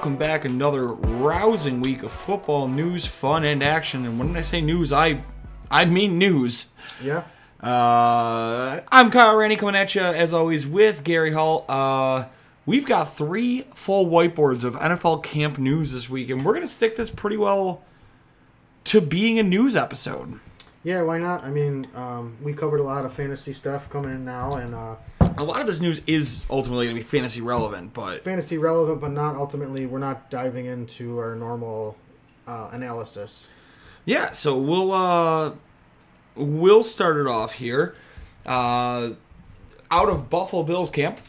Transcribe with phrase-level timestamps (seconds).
[0.00, 0.46] welcome back.
[0.46, 4.06] Another rousing week of football news, fun, and action.
[4.06, 5.22] And when I say news, I
[5.70, 6.70] I mean news.
[7.02, 7.24] Yeah.
[7.62, 11.66] Uh, I'm Kyle Randy coming at you as always with Gary Hall.
[11.68, 12.24] Uh,
[12.64, 16.96] we've got three full whiteboards of NFL camp news this week, and we're gonna stick
[16.96, 17.82] this pretty well
[18.84, 20.40] to being a news episode.
[20.82, 21.44] Yeah, why not?
[21.44, 24.96] I mean, um, we covered a lot of fantasy stuff coming in now, and uh,
[25.40, 29.10] A lot of this news is ultimately gonna be fantasy relevant, but fantasy relevant, but
[29.10, 29.86] not ultimately.
[29.86, 31.96] We're not diving into our normal
[32.46, 33.44] uh, analysis.
[34.04, 35.52] Yeah, so we'll uh
[36.34, 37.94] we'll start it off here.
[38.44, 39.12] Uh
[39.90, 41.20] out of Buffalo Bills camp,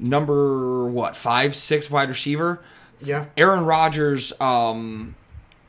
[0.00, 2.60] number what, five, six wide receiver.
[3.00, 3.26] Yeah.
[3.36, 5.14] Aaron Rodgers, um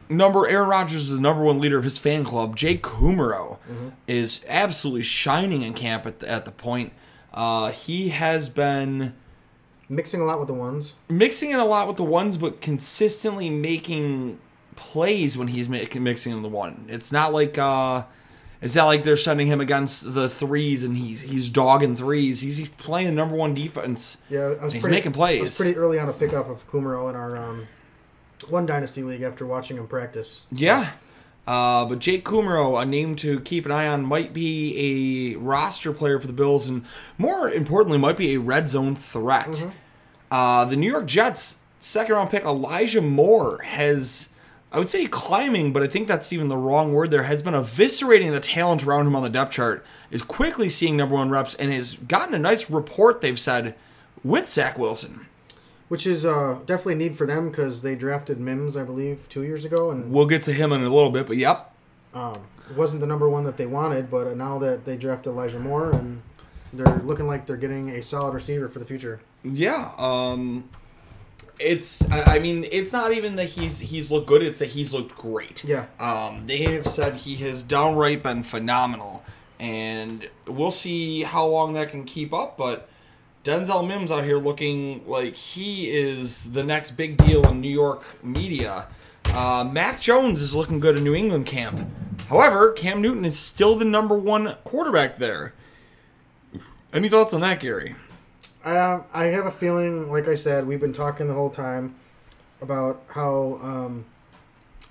[0.09, 2.55] number Aaron Rodgers is the number one leader of his fan club.
[2.55, 3.59] Jake Kumerow
[4.07, 6.93] is absolutely shining in camp at the, at the point.
[7.33, 9.13] Uh, he has been
[9.89, 10.93] Mixing a lot with the ones.
[11.09, 14.39] mixing it a lot with the ones, but consistently making
[14.75, 16.85] plays when he's mi- mixing in the one.
[16.87, 18.03] It's not like uh,
[18.61, 22.39] it's not like they're sending him against the threes and he's he's dogging threes.
[22.41, 24.21] He's, he's playing number one defense.
[24.29, 25.41] Yeah, I was He's pretty, making I plays.
[25.41, 27.67] was pretty early on a pickup of Kumerow in our um,
[28.49, 30.41] one dynasty league after watching him practice.
[30.51, 30.89] Yeah.
[31.47, 35.91] Uh, but Jake Kumerow, a name to keep an eye on, might be a roster
[35.91, 36.85] player for the Bills, and
[37.17, 39.67] more importantly, might be a red zone threat.
[40.29, 44.29] Uh, the New York Jets second round pick Elijah Moore has,
[44.71, 47.11] I would say, climbing, but I think that's even the wrong word.
[47.11, 49.85] There has been eviscerating the talent around him on the depth chart.
[50.11, 53.21] Is quickly seeing number one reps and has gotten a nice report.
[53.21, 53.75] They've said
[54.23, 55.25] with Zach Wilson.
[55.91, 59.43] Which is uh, definitely a need for them because they drafted Mims, I believe, two
[59.43, 61.75] years ago, and We'll get to him in a little bit, but yep,
[62.13, 62.37] um,
[62.69, 64.09] it wasn't the number one that they wanted.
[64.09, 66.21] But now that they drafted Elijah Moore, and
[66.71, 69.19] they're looking like they're getting a solid receiver for the future.
[69.43, 70.69] Yeah, um
[71.59, 74.93] it's I I mean it's not even that he's he's looked good, it's that he's
[74.93, 75.63] looked great.
[75.65, 75.87] Yeah.
[75.99, 79.23] Um they have said he has downright been phenomenal
[79.59, 82.87] and we'll see how long that can keep up, but
[83.43, 88.03] Denzel Mims out here looking like he is the next big deal in New York
[88.23, 88.87] media.
[89.25, 91.89] Uh, Mac Jones is looking good in New England camp.
[92.29, 95.53] However, Cam Newton is still the number one quarterback there.
[96.93, 97.95] Any thoughts on that, Gary?
[98.63, 101.95] Um, I have a feeling, like I said, we've been talking the whole time
[102.61, 104.05] about how um,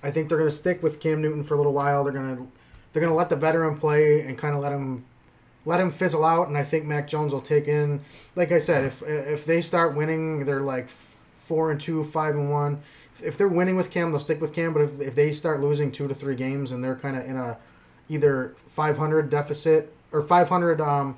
[0.03, 2.03] I think they're going to stick with Cam Newton for a little while.
[2.03, 2.49] They're going to
[2.93, 5.05] they're going to let the veteran play and kind of let him
[5.65, 6.49] let him fizzle out.
[6.49, 8.01] And I think Mac Jones will take in.
[8.37, 12.51] Like I said, if if they start winning, they're like four and two, five and
[12.51, 12.83] one.
[13.23, 14.73] If they're winning with Cam, they'll stick with Cam.
[14.73, 17.37] But if, if they start losing two to three games and they're kind of in
[17.37, 17.59] a
[18.09, 21.17] either 500 deficit or 500 um,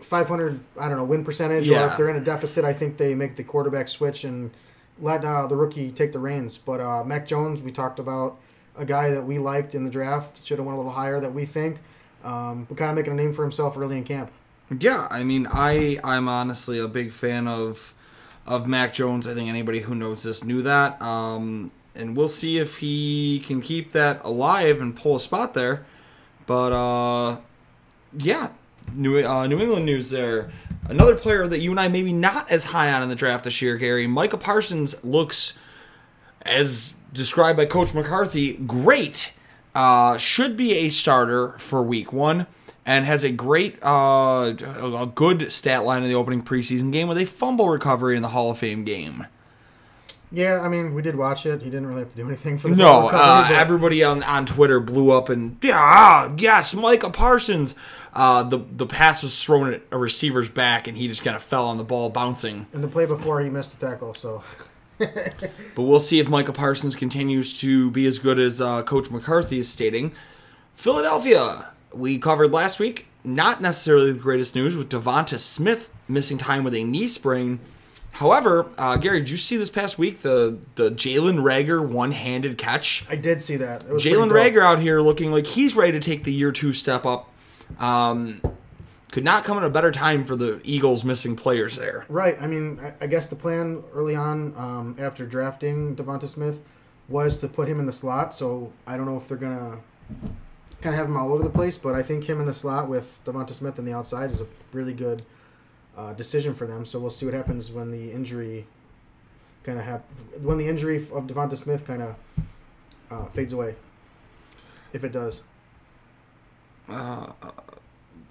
[0.00, 1.90] 500 I don't know win percentage or Yeah.
[1.90, 4.52] if they're in a deficit I think they make the quarterback switch and
[5.00, 8.38] let uh, the rookie take the reins but uh, Mac Jones we talked about
[8.76, 11.34] a guy that we liked in the draft should have went a little higher that
[11.34, 11.78] we think
[12.24, 14.30] um, but kind of making a name for himself early in camp
[14.78, 17.94] Yeah, I mean, I I'm honestly a big fan of
[18.46, 19.26] of Mac Jones.
[19.26, 21.00] I think anybody who knows this knew that.
[21.02, 25.84] Um, and we'll see if he can keep that alive and pull a spot there.
[26.46, 27.38] But uh,
[28.16, 28.50] yeah,
[28.94, 30.50] New uh, New England news there.
[30.88, 33.60] Another player that you and I maybe not as high on in the draft this
[33.60, 34.06] year, Gary.
[34.06, 35.58] Micah Parsons looks
[36.42, 39.32] as described by Coach McCarthy, great.
[39.78, 42.48] Uh, should be a starter for Week One,
[42.84, 47.16] and has a great, uh, a good stat line in the opening preseason game with
[47.18, 49.26] a fumble recovery in the Hall of Fame game.
[50.32, 52.68] yeah I mean we did watch it he didn't really have to do anything for
[52.68, 57.74] the No, recovery, uh, everybody on, on Twitter blew up and yeah, yes, Micah Parsons.
[58.12, 61.42] Uh, the the pass was thrown at a receiver's back, and he just kind of
[61.42, 62.66] fell on the ball, bouncing.
[62.72, 64.42] and the play before he missed a tackle so
[65.74, 69.60] But we'll see if Michael Parsons continues to be as good as uh, Coach McCarthy
[69.60, 70.12] is stating.
[70.74, 73.06] Philadelphia, we covered last week.
[73.24, 77.60] not necessarily the greatest news with Devonta Smith missing time with a knee sprain.
[78.12, 82.58] However, uh, Gary, did you see this past week the the Jalen Reagor one handed
[82.58, 83.04] catch?
[83.08, 83.86] I did see that.
[83.86, 84.30] Jalen.
[84.32, 87.30] Reagor out here looking like he's ready to take the year two step up.
[87.78, 88.40] Um,
[89.10, 92.04] could not come at a better time for the Eagles missing players there.
[92.08, 92.40] Right.
[92.40, 96.62] I mean, I, I guess the plan early on, um, after drafting Devonta Smith,
[97.08, 98.34] was to put him in the slot.
[98.34, 99.78] So I don't know if they're gonna
[100.80, 102.88] kind of have him all over the place, but I think him in the slot
[102.88, 105.22] with Devonta Smith on the outside is a really good
[105.96, 106.84] uh, decision for them.
[106.84, 108.66] So we'll see what happens when the injury
[109.64, 110.08] kind of hap-
[110.40, 112.16] when the injury of Devonta Smith kind of
[113.10, 113.74] uh, fades away,
[114.92, 115.42] if it does.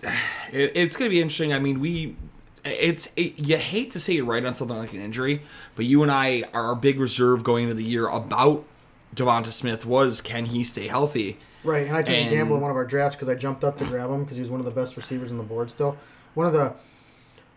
[0.04, 1.54] It, it's going to be interesting.
[1.54, 2.16] I mean, we.
[2.66, 5.42] It's it, you hate to say it right on something like an injury,
[5.76, 8.66] but you and I our big reserve going into the year about
[9.16, 11.38] Devonta Smith was can he stay healthy?
[11.64, 13.64] Right, and I took And- a gamble in one of our drafts because I jumped
[13.64, 15.72] up to grab him because he was one of the best receivers on the board
[15.72, 15.98] still.
[16.34, 16.74] One of the,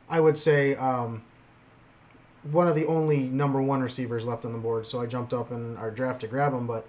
[0.08, 1.22] I would say, um,
[2.50, 4.87] one of the only number one receivers left on the board.
[4.87, 6.66] So I jumped up in our draft to grab him.
[6.66, 6.87] But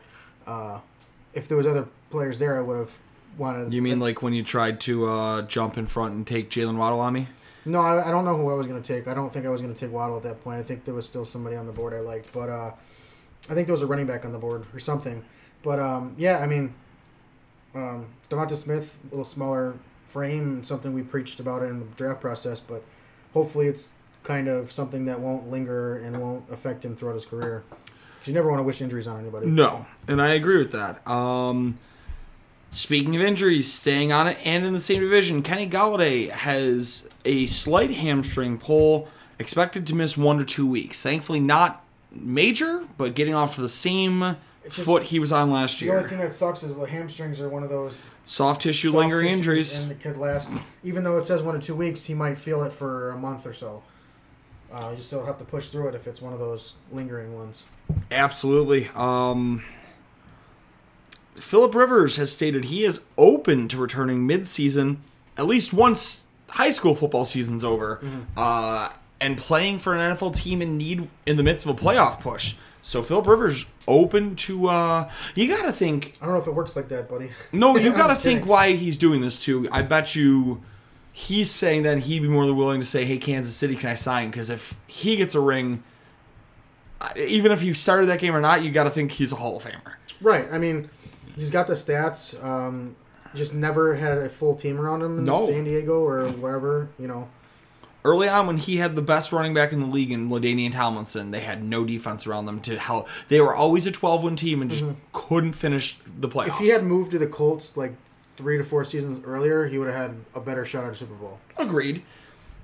[0.47, 0.79] uh,
[1.33, 2.99] if there was other players there, I would have
[3.37, 3.73] wanted.
[3.73, 6.99] You mean like when you tried to uh, jump in front and take Jaylen Waddle
[6.99, 7.27] on me?
[7.65, 9.07] No, I, I don't know who I was going to take.
[9.07, 10.59] I don't think I was going to take Waddle at that point.
[10.59, 12.71] I think there was still somebody on the board I liked, but uh,
[13.49, 15.23] I think there was a running back on the board or something.
[15.63, 16.73] But um, yeah, I mean,
[17.75, 19.75] um, Devonta Smith, a little smaller
[20.05, 22.83] frame, something we preached about in the draft process, but
[23.33, 23.91] hopefully it's
[24.23, 27.63] kind of something that won't linger and won't affect him throughout his career.
[27.69, 29.47] 'Cause you never want to wish injuries on anybody.
[29.47, 31.07] No, and I agree with that.
[31.09, 31.79] Um,
[32.71, 37.45] speaking of injuries, staying on it and in the same division, Kenny Golladay has a
[37.47, 39.07] slight hamstring pull,
[39.39, 41.01] expected to miss one to two weeks.
[41.03, 45.91] Thankfully, not major, but getting off the same just- foot he was on last year.
[45.93, 48.97] The only thing that sucks is the hamstrings are one of those Soft tissue soft
[48.99, 49.81] lingering tissues, injuries.
[49.81, 50.49] and it could last.
[50.83, 53.45] Even though it says one to two weeks, he might feel it for a month
[53.45, 53.83] or so.
[54.71, 57.65] Uh, you still have to push through it if it's one of those lingering ones.
[58.09, 58.89] Absolutely.
[58.95, 59.63] Um,
[61.35, 65.01] Philip Rivers has stated he is open to returning mid-season,
[65.37, 68.01] at least once high school football season's over,
[68.35, 68.89] uh,
[69.19, 72.55] and playing for an NFL team in need in the midst of a playoff push.
[72.81, 74.67] So Philip Rivers open to.
[74.67, 76.17] Uh, you got to think.
[76.21, 77.29] I don't know if it works like that, buddy.
[77.51, 78.47] No, you got to think kidding.
[78.49, 79.67] why he's doing this too.
[79.71, 80.61] I bet you.
[81.13, 83.93] He's saying that he'd be more than willing to say, "Hey, Kansas City, can I
[83.95, 85.83] sign?" Because if he gets a ring,
[87.17, 89.57] even if you started that game or not, you got to think he's a Hall
[89.57, 89.93] of Famer.
[90.21, 90.47] Right.
[90.51, 90.89] I mean,
[91.35, 92.41] he's got the stats.
[92.43, 92.95] Um,
[93.33, 95.45] just never had a full team around him in No.
[95.47, 96.89] San Diego or wherever.
[96.99, 97.29] You know.
[98.03, 101.29] Early on, when he had the best running back in the league in Ladainian Tomlinson,
[101.29, 103.07] they had no defense around them to help.
[103.27, 104.83] They were always a 12-win team and just
[105.13, 106.45] couldn't finish the playoffs.
[106.47, 106.63] Mm-hmm.
[106.63, 107.93] If he had moved to the Colts like
[108.37, 111.13] three to four seasons earlier, he would have had a better shot at a Super
[111.13, 111.37] Bowl.
[111.57, 112.01] Agreed.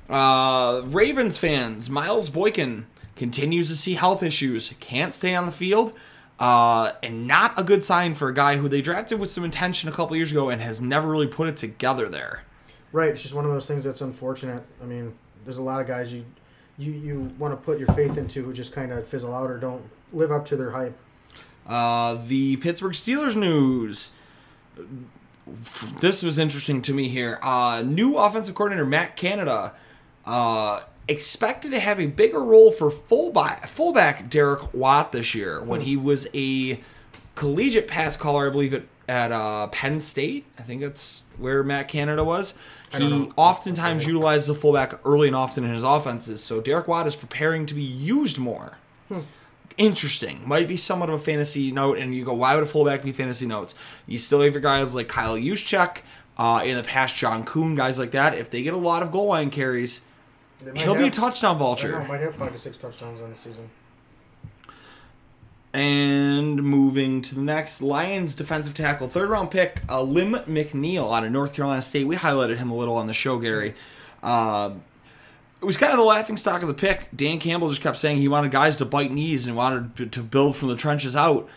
[0.10, 5.94] Uh, Ravens fans, Miles Boykin continues to see health issues, can't stay on the field,
[6.40, 9.90] uh, and not a good sign for a guy who they drafted with some intention
[9.90, 12.44] a couple years ago and has never really put it together there.
[12.92, 13.10] Right.
[13.10, 14.64] It's just one of those things that's unfortunate.
[14.82, 16.26] I mean, there's a lot of guys you
[16.78, 19.58] you, you want to put your faith into who just kind of fizzle out or
[19.58, 20.96] don't live up to their hype.
[21.66, 24.12] Uh, the Pittsburgh Steelers news.
[26.02, 27.40] This was interesting to me here.
[27.42, 29.74] Uh, new offensive coordinator Matt Canada
[30.26, 35.82] uh, expected to have a bigger role for fullback, fullback Derek Watt this year when
[35.82, 36.80] he was a
[37.36, 40.46] collegiate pass caller, I believe, at, at uh, Penn State.
[40.60, 42.56] I think that's where Matt Canada was.
[42.96, 47.18] He oftentimes utilized the fullback early and often in his offenses, so Derek Watt is
[47.18, 48.78] preparing to be used more
[49.78, 50.42] interesting.
[50.48, 53.12] Might be somewhat of a fantasy note, and you go, why would a fullback be
[53.12, 53.76] fantasy notes?
[54.06, 55.98] You still have your guys like Kyle Juszczyk,
[56.38, 58.34] uh, in the past John Kuhn, guys like that.
[58.36, 60.02] If they get a lot of goal line carries,
[60.76, 62.00] He'll be a have- touchdown know, vulture.
[62.08, 63.70] might have five to six touchdowns on the season.
[65.74, 71.24] And moving to the next, Lions defensive tackle, third round pick, uh, Lim McNeill out
[71.24, 72.08] of North Carolina State.
[72.08, 73.76] We highlighted him a little on the show, Gary.
[74.24, 74.72] Uh,
[75.62, 77.10] it was kind of the laughing stock of the pick.
[77.16, 80.56] Dan Campbell just kept saying he wanted guys to bite knees and wanted to build
[80.56, 81.48] from the trenches out.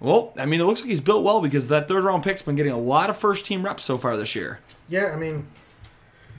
[0.00, 2.56] Well, I mean, it looks like he's built well because that third round pick's been
[2.56, 4.60] getting a lot of first team reps so far this year.
[4.88, 5.46] Yeah, I mean,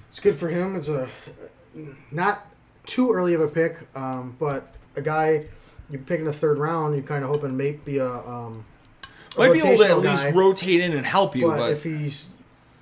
[0.09, 0.75] it's good for him.
[0.75, 1.09] It's a
[2.11, 2.45] not
[2.85, 5.45] too early of a pick, um, but a guy
[5.89, 8.65] you pick in the third round, you kind of hoping may be a, um,
[9.35, 11.71] a Might be able to at rotational least rotate in and help you, but, but
[11.71, 12.25] if he's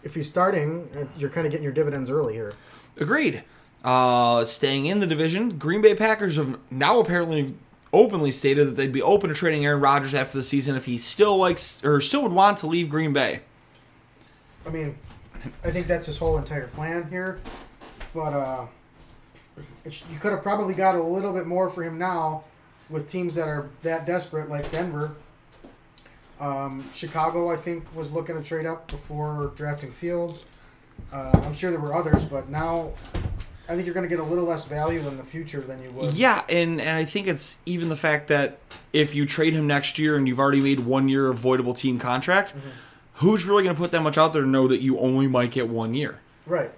[0.04, 2.54] if he's starting, uh, you're kind of getting your dividends early here.
[2.98, 3.44] Agreed.
[3.84, 7.56] Uh, staying in the division, Green Bay Packers have now apparently
[7.94, 10.98] openly stated that they'd be open to trading Aaron Rodgers after the season if he
[10.98, 13.42] still likes or still would want to leave Green Bay.
[14.66, 14.98] I mean,
[15.63, 17.39] I think that's his whole entire plan here.
[18.13, 18.68] But uh,
[19.85, 22.43] it's, you could have probably got a little bit more for him now
[22.89, 25.11] with teams that are that desperate, like Denver.
[26.39, 30.43] Um, Chicago, I think, was looking to trade up before drafting Fields.
[31.11, 32.91] Uh, I'm sure there were others, but now
[33.67, 35.89] I think you're going to get a little less value in the future than you
[35.91, 36.13] would.
[36.13, 38.59] Yeah, and, and I think it's even the fact that
[38.93, 42.51] if you trade him next year and you've already made one year avoidable team contract,
[42.55, 42.69] Mm-hmm.
[43.13, 45.51] who's really going to put that much out there to know that you only might
[45.51, 46.19] get one year?
[46.45, 46.71] Right.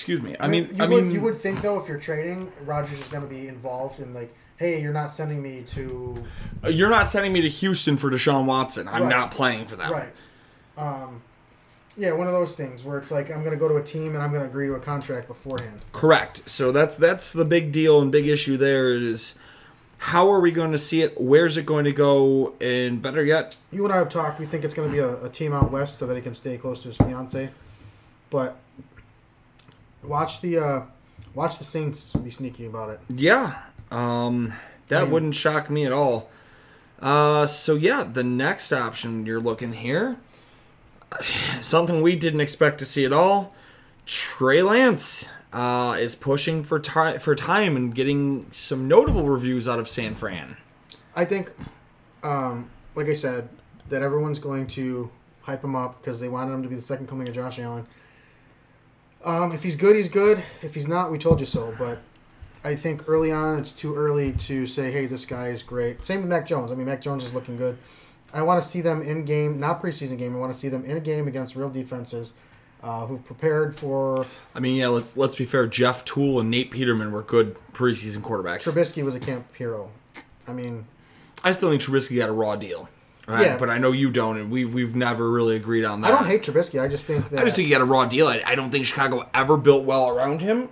[0.00, 0.34] Excuse me.
[0.40, 3.08] I mean, you I would, mean, you would think though if you're trading, Rodgers is
[3.08, 6.24] going to be involved in like, hey, you're not sending me to
[6.70, 8.88] you're not sending me to Houston for Deshaun Watson.
[8.88, 9.10] I'm Right.
[9.10, 9.90] not playing for that.
[9.90, 10.08] Right.
[10.78, 11.20] Um,
[11.98, 14.14] yeah, one of those things where it's like I'm going to go to a team
[14.14, 15.82] and I'm going to agree to a contract beforehand.
[15.92, 16.48] Correct.
[16.48, 19.38] So that's that's the big deal and big issue there is
[19.98, 21.20] how are we going to see it?
[21.20, 22.54] Where's it going to go?
[22.58, 24.40] And better yet, You and I have talked.
[24.40, 26.32] We think it's going to be a, a team out west so that he can
[26.34, 27.50] stay close to his fiance.
[28.30, 28.56] But
[30.02, 30.82] watch the uh,
[31.34, 33.00] watch the Saints be sneaky about it.
[33.08, 34.52] yeah, um,
[34.88, 36.28] that I mean- wouldn't shock me at all.
[37.00, 40.18] Uh, so yeah, the next option you're looking here,
[41.60, 43.54] something we didn't expect to see at all.
[44.06, 49.78] Trey Lance uh, is pushing for ti for time and getting some notable reviews out
[49.78, 50.56] of San Fran.
[51.14, 51.52] I think,
[52.22, 53.48] um, like I said,
[53.88, 55.10] that everyone's going to
[55.42, 57.86] hype him up because they wanted him to be the second coming of Josh Allen.
[59.24, 60.42] Um, if he's good, he's good.
[60.62, 61.74] If he's not, we told you so.
[61.78, 61.98] But
[62.64, 66.20] I think early on, it's too early to say, "Hey, this guy is great." Same
[66.20, 66.70] with Mac Jones.
[66.72, 67.78] I mean, Mac Jones is looking good.
[68.32, 70.34] I want to see them in game, not preseason game.
[70.34, 72.32] I want to see them in a game against real defenses
[72.82, 74.26] uh, who've prepared for.
[74.54, 75.66] I mean, yeah, let's let's be fair.
[75.66, 78.62] Jeff Tuel and Nate Peterman were good preseason quarterbacks.
[78.62, 79.90] Trubisky was a camp hero.
[80.46, 80.86] I mean,
[81.44, 82.88] I still think Trubisky got a raw deal.
[83.30, 83.46] Right?
[83.46, 83.56] Yeah.
[83.56, 86.12] But I know you don't, and we've we've never really agreed on that.
[86.12, 86.80] I don't hate Trubisky.
[86.82, 88.26] I just think that I just think he got a raw deal.
[88.28, 90.68] I, I don't think Chicago ever built well around him,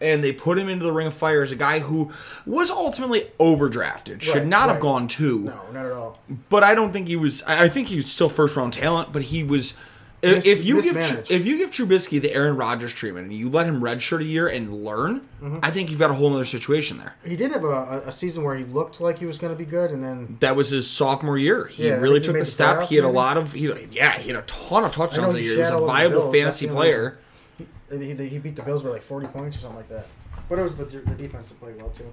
[0.00, 2.12] and they put him into the ring of fire as a guy who
[2.44, 4.20] was ultimately overdrafted.
[4.22, 5.40] Should Right, not have gone two.
[5.44, 6.18] no, not at all.
[6.50, 7.42] But I don't think he was.
[7.44, 9.74] I I think he was still first round talent, but he was.
[10.24, 10.96] If, Mis- if you give
[11.30, 14.48] if you give Trubisky the Aaron Rodgers treatment and you let him redshirt a year
[14.48, 15.58] and learn, Mm-hmm.
[15.62, 17.14] I think you've got a whole other situation there.
[17.22, 19.66] He did have a, a, season where he looked like he was going to be
[19.66, 21.66] good, and then that was his sophomore year.
[21.66, 22.88] He Yeah, really he took made the step.
[22.88, 25.54] He had a lot of he, yeah, he had a ton of touchdowns a year.
[25.56, 26.32] He was a viable.
[26.32, 27.18] Fantasy player.
[27.58, 27.66] he,
[28.14, 30.06] he, he beat the Bills by like forty points or something like that.
[30.48, 32.10] But it was the, the defense that played well too.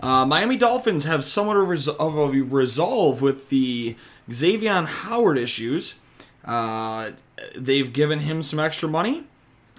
[0.00, 3.96] Uh, Miami Dolphins have somewhat of a, of a resolve with the
[4.30, 5.96] Xavier Howard issues.
[6.44, 7.10] Uh,
[7.54, 9.24] they've given him some extra money,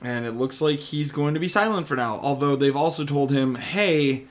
[0.04, 2.20] and it looks like he's going to be silent for now.
[2.22, 4.26] Although they've also told him, "Hey,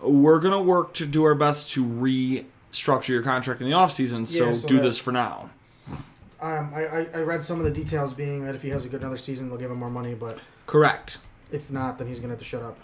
[0.00, 4.26] we're going to work to do our best to restructure your contract in the offseason,
[4.26, 5.50] so, Yeah, so do that- this for now."
[6.38, 8.88] Um, I, I, I read some of the details being that if he has a
[8.90, 10.14] good another season, they'll give him more money.
[10.14, 11.16] But Correct.
[11.50, 12.76] if not, then he's going to have to shut up.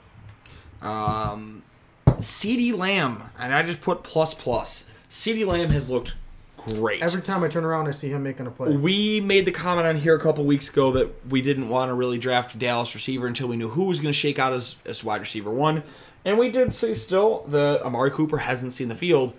[0.83, 1.63] Um,
[2.07, 4.89] CeeDee Lamb, and I just put plus plus.
[5.11, 6.15] CeeDee Lamb has looked
[6.67, 7.03] great.
[7.03, 8.75] Every time I turn around, I see him making a play.
[8.75, 11.95] We made the comment on here a couple weeks ago that we didn't want to
[11.95, 14.77] really draft a Dallas receiver until we knew who was going to shake out as,
[14.85, 15.83] as wide receiver one.
[16.25, 19.35] And we did say still that Amari Cooper hasn't seen the field.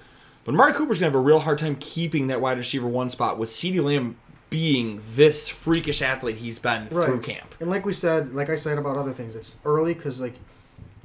[0.46, 3.10] But Amari Cooper's going to have a real hard time keeping that wide receiver one
[3.10, 4.18] spot with CeeDee Lamb
[4.50, 7.56] being this freakish athlete he's been through camp.
[7.60, 10.36] And like we said, like I said about other things, it's early because like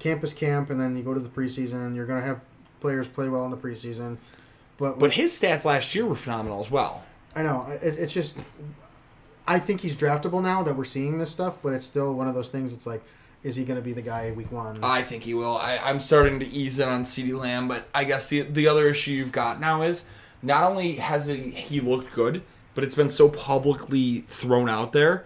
[0.01, 2.41] camp is camp, and then you go to the preseason, and you're going to have
[2.81, 4.19] players play well in the preseason.
[4.79, 7.05] But But his stats last year were phenomenal as well.
[7.37, 8.39] I know it, it's just
[9.47, 12.35] I think he's draftable now that we're seeing this stuff, but it's still one of
[12.35, 12.73] those things.
[12.75, 13.03] It's like,
[13.43, 14.83] is he going to be the guy week one?
[14.83, 15.57] I think he will.
[15.57, 18.89] I, I'm starting to ease in on CeeDee Lamb, but I guess the the other
[18.89, 20.05] issue you've got now is
[20.43, 22.43] not only has he, he looked good,
[22.75, 25.25] but it's been so publicly thrown out there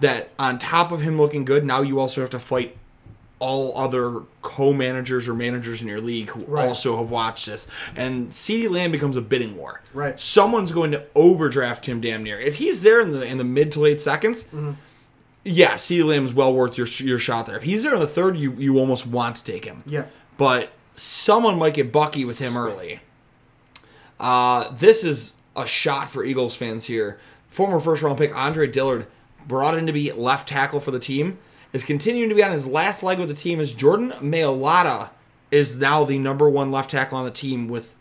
[0.00, 2.76] that on top of him looking good, now you also have to fight
[3.40, 6.66] all other co-managers or managers in your league who Right.
[6.68, 7.66] also have watched this.
[7.96, 9.80] And CeeDee Lamb becomes a bidding war.
[9.92, 10.18] Right.
[10.18, 12.38] Someone's going to overdraft him damn near.
[12.40, 14.72] If he's there in the in the mid to late seconds, Mm-hmm.
[15.44, 17.56] yeah, CeeDee Lamb's well worth your your shot there.
[17.56, 19.82] If he's there in the third, you you almost want to take him.
[19.86, 20.04] yeah,
[20.38, 23.00] But someone might get bucky with him early.
[24.18, 27.18] Uh, this is a shot for Eagles fans here.
[27.48, 29.06] Former first round pick Andre Dillard,
[29.46, 31.38] brought in to be left tackle for the team,
[31.74, 35.10] is continuing to be on his last leg with the team as Jordan Mailata
[35.50, 37.98] is now the number one left tackle on the team with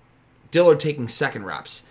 [0.52, 1.84] Dillard taking second reps.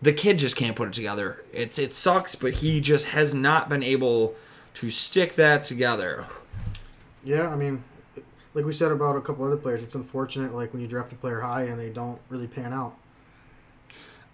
[0.00, 1.44] The kid just can't put it together.
[1.52, 4.34] It's it sucks, but he just has not been able
[4.74, 6.26] to stick that together.
[7.22, 7.48] yeah.
[7.48, 7.84] I mean,
[8.54, 10.54] like we said about a couple other players, it's unfortunate.
[10.54, 12.96] Like when you draft a player high and they don't really pan out.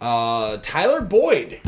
[0.00, 1.60] Uh, Tyler Boyd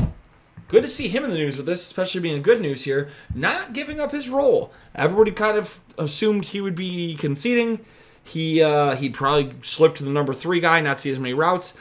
[0.68, 3.10] good to see him in the news with this, especially being good news here.
[3.34, 4.72] Not giving up his role.
[4.94, 7.84] Everybody kind of assumed he would be conceding.
[8.24, 11.76] He uh, he'd probably slip to the number three guy, not see as many routes.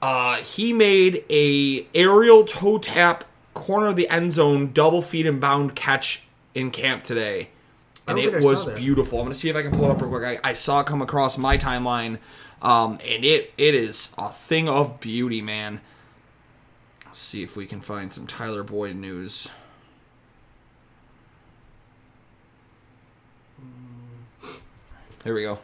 [0.00, 5.40] Uh, he made a aerial toe tap corner of the end zone double feet and
[5.40, 6.22] bound catch
[6.54, 7.50] in camp today,
[8.06, 9.18] and it was beautiful.
[9.18, 10.40] I'm gonna see if I can pull it up real quick.
[10.44, 12.18] I, I saw it come across my timeline,
[12.62, 15.80] um, and it it is a thing of beauty, man.
[17.10, 19.50] Let's see if we can find some Tyler Boyd news.
[25.24, 25.58] Here we go.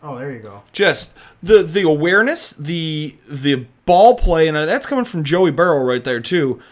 [0.00, 0.62] Oh, there you go.
[0.70, 6.04] Just the the awareness, the the ball play, and that's coming from Joey Burrow right
[6.04, 6.62] there too.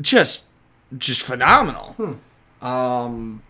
[0.00, 0.44] Just
[0.96, 1.94] just phenomenal.
[2.62, 3.42] Um,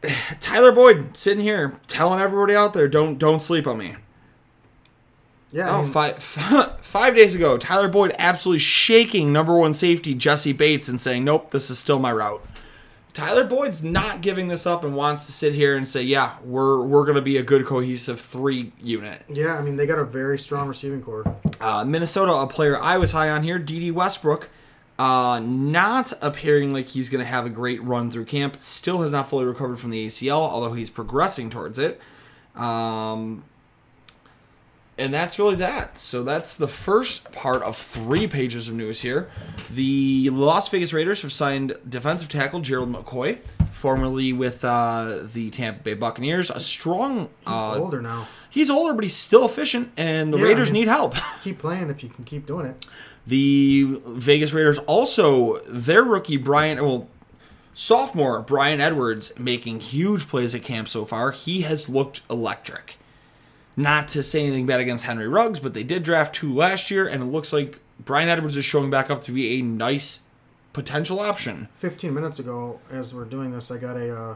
[0.38, 3.96] Tyler Boyd sitting here telling everybody out there, don't don't sleep on me.
[5.52, 6.22] Yeah, I Oh, mean, five,
[6.80, 11.50] five days ago, Tyler Boyd absolutely shaking number one safety Jessie Bates and saying, "Nope,
[11.50, 12.42] this is still my route."
[13.12, 16.80] Tyler Boyd's not giving this up and wants to sit here and say, "Yeah, we're
[16.80, 20.38] we're gonna be a good cohesive three unit." yeah, I mean they got a very
[20.38, 21.36] strong receiving core.
[21.60, 24.48] Uh, Minnesota, a player I was high on here, Dede Westbrook,
[24.98, 28.56] uh, not appearing like he's going to have a great run through camp.
[28.62, 32.00] Still has not fully recovered from the ACL, although he's progressing towards it.
[32.56, 33.44] Um,
[34.98, 35.98] and that's really that.
[35.98, 39.30] So that's the first part of three pages of news here.
[39.70, 43.38] The Las Vegas Raiders have signed defensive tackle Gerald McCoy,
[43.72, 46.50] formerly with uh, the Tampa Bay Buccaneers.
[46.50, 47.20] A strong.
[47.20, 48.28] He's uh, older now.
[48.50, 51.14] He's older, but he's still efficient, and the Yeah, Raiders I mean- need help.
[51.42, 52.84] Keep playing if you can keep doing it.
[53.26, 57.08] The Vegas Raiders also their rookie Bryan well
[57.72, 61.30] sophomore Bryan Edwards making huge plays at camp so far.
[61.30, 62.96] He has looked electric.
[63.76, 67.06] Not to say anything bad against Henry Ruggs, but they did draft two last year,
[67.06, 70.20] and it looks like Bryan Edwards is showing back up to be a nice
[70.72, 71.68] potential option.
[71.78, 74.34] 15 minutes ago, as we're doing this, I got a uh,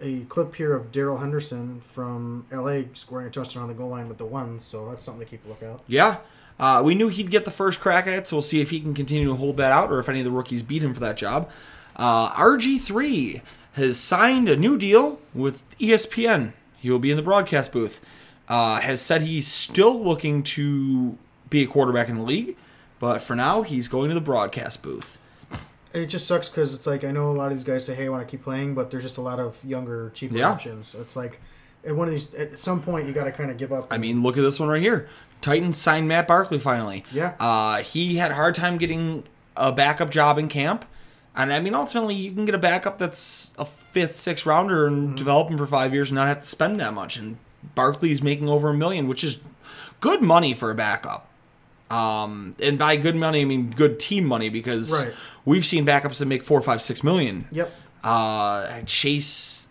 [0.00, 4.08] a clip here of Darrell Henderson from LA scoring a touchdown on the goal line
[4.08, 5.82] with the ones, so that's something to keep a lookout.
[5.86, 6.18] Yeah.
[6.58, 8.80] Uh, we knew he'd get the first crack at it, so we'll see if he
[8.80, 11.00] can continue to hold that out or if any of the rookies beat him for
[11.00, 11.50] that job.
[11.96, 16.52] Uh, RG3 has signed a new deal with ESPN.
[16.78, 18.00] He will be in the broadcast booth.
[18.48, 21.18] Uh, has said he's still looking to
[21.50, 22.56] be a quarterback in the league,
[23.00, 25.18] but for now, he's going to the broadcast booth.
[25.92, 28.06] It just sucks because it's like I know a lot of these guys say, "Hey,
[28.06, 30.50] I want to keep playing," but there's just a lot of younger, cheaper Yeah.
[30.50, 30.94] options.
[30.94, 31.40] It's like
[31.84, 33.86] at one of these, at some point, you got to kind of give up.
[33.92, 35.08] I mean, look at this one right here.
[35.40, 37.02] Titans signed Matt Barkley finally.
[37.12, 37.32] Yeah.
[37.40, 39.24] Uh, he had a hard time getting
[39.56, 40.84] a backup job in camp.
[41.34, 45.08] And I mean, ultimately, you can get a backup that's a fifth, sixth rounder and
[45.08, 45.16] Mm-hmm.
[45.16, 47.16] develop him for five years and not have to spend that much.
[47.16, 47.36] And
[47.74, 49.38] Barkley's making over a million, which is
[50.00, 51.28] good money for a backup.
[51.90, 55.12] Um, and by good money, I mean good team money because Right.
[55.44, 57.46] we've seen backups that make four, five, six million.
[57.52, 59.68] Yep, Uh, Chase,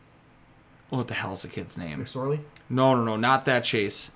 [0.89, 2.03] what the hell's the kid's name?
[2.03, 4.11] McSorley, No, no, no, not that Chase.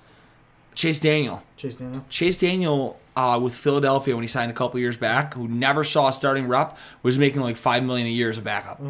[0.74, 1.42] Chase Daniel.
[1.56, 2.04] Chase Daniel.
[2.08, 6.08] Chase Daniel uh, with Philadelphia when he signed a couple years back, who never saw
[6.08, 8.80] a starting rep, was making like five million a year as a backup.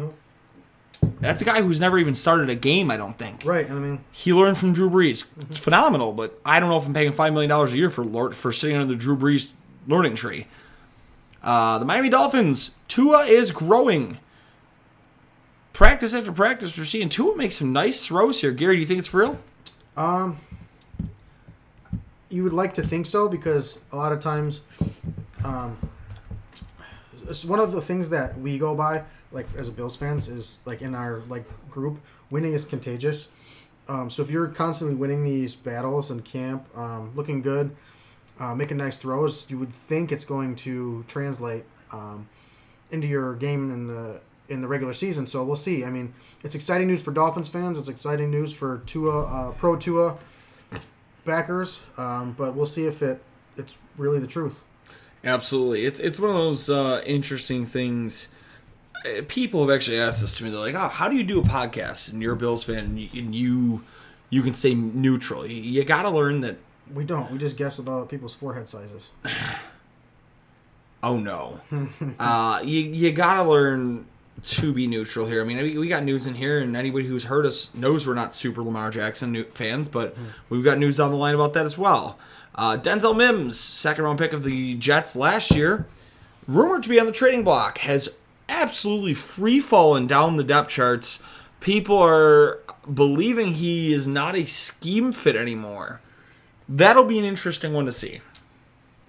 [1.21, 2.91] That's a guy who's never even started a game.
[2.91, 3.45] I don't think.
[3.45, 5.25] Right, I mean, He learned from Drew Brees.
[5.49, 8.33] It's phenomenal, but I don't know if I'm paying five million dollars a year for
[8.33, 9.51] for sitting under the Drew Brees
[9.87, 10.47] learning tree.
[11.43, 12.75] Uh, the Miami Dolphins.
[12.87, 14.17] Tua is growing.
[15.73, 18.51] Practice after practice, we're seeing Tua make some nice throws here.
[18.51, 19.39] Gary, do you think it's for real?
[19.95, 20.37] Um,
[22.29, 24.61] you would like to think so because a lot of times,
[25.43, 25.77] um,
[27.27, 30.57] it's one of the things that we go by, like as a Bills fans, is
[30.65, 33.29] like in our like group, winning is contagious.
[33.87, 37.75] Um, so if you're constantly winning these battles in camp, um, looking good,
[38.39, 42.29] uh, making nice throws, you would think it's going to translate um,
[42.91, 45.25] into your game in the in the regular season.
[45.27, 45.85] So we'll see.
[45.85, 46.13] I mean,
[46.43, 47.77] it's exciting news for Dolphins fans.
[47.77, 50.17] It's exciting news for Tua, uh, pro Tua
[51.25, 51.83] backers.
[51.97, 53.21] Um, but we'll see if it
[53.57, 54.59] it's really the truth.
[55.23, 58.29] Absolutely, it's it's one of those uh, interesting things.
[59.05, 60.49] Uh, People have actually asked this to me.
[60.49, 62.99] They're like, "Oh, how do you do a podcast?" And you're a Bills fan, and
[62.99, 63.83] you and you,
[64.29, 65.45] you can stay neutral.
[65.45, 66.57] You, you got to learn that.
[66.93, 67.31] We don't.
[67.31, 69.09] We just guess about people's forehead sizes.
[71.03, 71.61] Oh no,
[72.19, 74.05] uh, you you got to learn
[74.43, 75.41] to be neutral here.
[75.41, 78.13] I mean, we, we got news in here, and anybody who's heard us knows we're
[78.13, 80.15] not super Lamar Jackson fans, but
[80.49, 82.19] we've got news down the line about that as well.
[82.53, 85.87] Uh, Denzel Mims, second round pick of the Jets last year,
[86.47, 88.09] rumored to be on the trading block, has
[88.51, 91.19] absolutely free falling down the depth charts.
[91.59, 92.59] People are
[92.91, 96.01] believing he is not a scheme fit anymore.
[96.69, 98.21] That'll be an interesting one to see.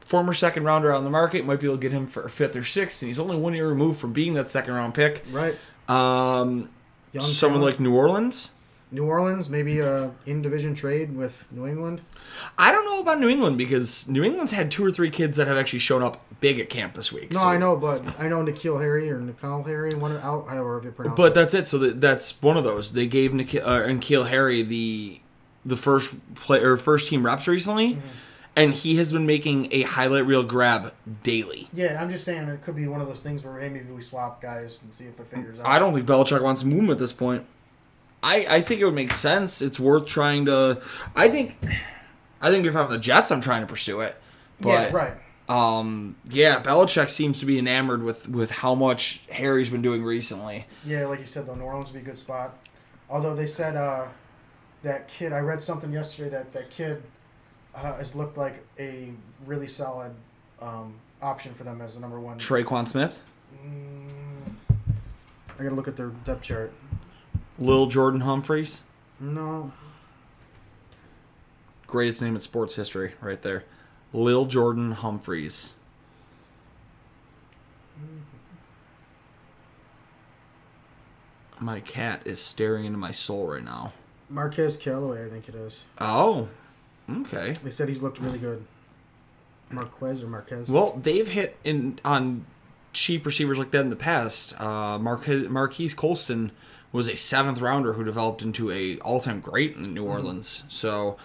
[0.00, 1.44] former second rounder on the market.
[1.46, 3.54] Might be able to get him for a fifth or sixth, and he's only one
[3.54, 5.24] year removed from being that second round pick.
[5.30, 5.56] Right.
[5.88, 6.68] Um,
[7.12, 7.74] Young someone talent.
[7.76, 8.52] like New Orleans.
[8.92, 12.02] New Orleans, maybe a in division trade with New England.
[12.58, 15.46] I don't know about New England because New England's had two or three kids that
[15.46, 17.32] have actually shown up big at camp this week.
[17.32, 20.80] No, so- I know, but I know N'Keal Harry or N'Keal Harry, one out, however
[20.84, 21.34] you pronounce But it.
[21.34, 21.66] that's it.
[21.68, 22.92] So that, that's one of those.
[22.92, 25.20] They gave N'Keal, uh, N'Keal Harry the
[25.64, 28.06] the first play or first team reps recently, Mm-hmm.
[28.56, 31.68] and he has been making a highlight reel grab daily.
[31.72, 34.02] Yeah, I'm just saying it could be one of those things where hey, maybe we
[34.02, 35.66] swap guys and see if it figures out.
[35.66, 37.46] I don't think Belichick wants to move him at this point.
[38.22, 39.60] I, I think it would make sense.
[39.62, 40.80] It's worth trying to.
[41.16, 41.56] I think,
[42.40, 44.16] I think if I'm the Jets, I'm trying to pursue it.
[44.60, 45.14] But, yeah, right.
[45.48, 50.66] Um, yeah, Belichick seems to be enamored with with how much Harry's been doing recently.
[50.84, 52.56] Yeah, like you said, though, New Orleans would be a good spot.
[53.10, 54.06] Although they said uh,
[54.82, 57.02] that kid, I read something yesterday that that kid
[57.74, 59.10] uh, has looked like a
[59.44, 60.14] really solid
[60.60, 62.38] um, option for them as the number one.
[62.38, 63.22] Tre'Quan Smith,
[63.66, 64.54] Mm,
[65.58, 66.72] I gotta look at their depth chart.
[67.58, 68.82] Lil Jordan Humphreys,
[69.20, 69.72] No,
[71.86, 73.64] greatest name in sports history, right there.
[74.12, 75.74] Lil Jordan Humphreys.
[81.60, 83.92] My cat is staring into my soul right now.
[84.28, 85.84] Marquez Callaway, I think it is.
[86.00, 86.48] Oh,
[87.08, 87.52] okay.
[87.62, 88.64] They said he's looked really good.
[89.70, 90.68] Marquez or Marquez?
[90.68, 92.46] Well, they've hit in on
[92.92, 94.58] cheap receivers like that in the past.
[94.60, 96.50] Uh, Marquez, Marquise Colston
[96.92, 100.62] was a seventh rounder who developed into a all time great in New Orleans.
[100.68, 101.16] So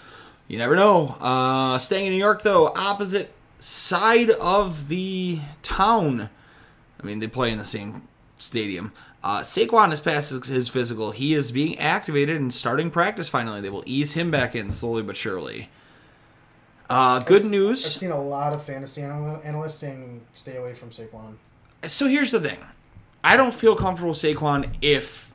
[0.48, 1.10] you never know.
[1.20, 6.30] Uh, staying in New York though, opposite side of the town.
[7.02, 8.92] I mean, they play in the same stadium.
[9.24, 11.12] Uh, Saquon has passed his- physical.
[11.12, 13.62] He is being activated and starting practice finally.
[13.62, 15.70] They will ease him back in slowly but surely.
[16.90, 17.86] Uh, good news.
[17.86, 21.36] I've seen a lot of fantasy analysts saying stay away from Saquon.
[21.84, 22.60] So here's the thing.
[23.24, 25.34] I don't feel comfortable with Saquon if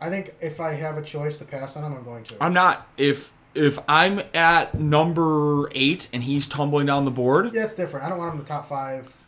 [0.00, 2.42] I think if I have a choice to pass on him, I'm going to.
[2.42, 7.52] I'm not if if I'm at number eight and he's tumbling down the board.
[7.52, 8.06] yeah, it's different.
[8.06, 9.24] I don't want him in the top five.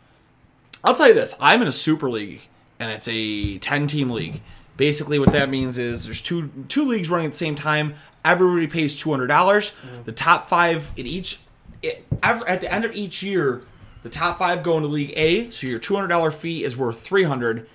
[0.83, 2.41] I'll tell you this: I'm in a super league
[2.79, 4.41] and it's a 10 team league.
[4.75, 7.93] Basically, what that means is there's two two leagues running at the same time.
[8.25, 9.71] Everybody pays two hundred dollars.
[9.85, 10.05] Mm.
[10.05, 11.41] The top five in each
[11.83, 13.63] it, at the end of each year,
[14.01, 15.51] the top five go into League A.
[15.51, 17.69] So your two hundred dollar fee is worth three hundred,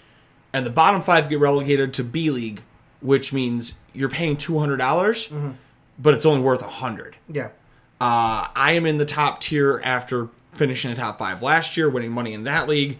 [0.52, 2.62] and the bottom five get relegated to B League,
[3.00, 5.30] which means you're paying two hundred dollars,
[5.98, 7.16] but it's only worth a hundred.
[7.28, 7.48] Yeah.
[8.00, 12.12] Uh, I am in the top tier after finishing the top five last year, winning
[12.12, 12.98] money in that league.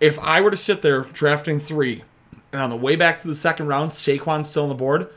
[0.00, 2.02] If I were to sit there drafting three,
[2.52, 5.08] and on the way back to the second round, Saquon's still on the board,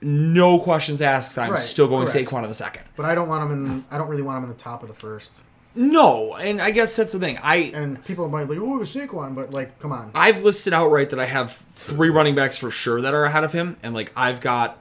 [0.00, 1.36] no questions asked.
[1.38, 2.28] I'm Right, still going correct.
[2.30, 2.84] Saquon in the second.
[2.96, 3.84] But I don't want him in.
[3.90, 5.34] I don't really want him in the top of the first.
[5.76, 7.38] No, and I guess that's the thing.
[7.42, 10.10] I And people might be like, "Oh, Saquon," but like, come on.
[10.14, 13.52] I've listed outright that I have three running backs for sure that are ahead of
[13.52, 14.78] him, and like I've got,